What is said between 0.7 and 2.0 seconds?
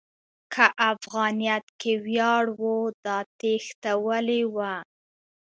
افغانیت کې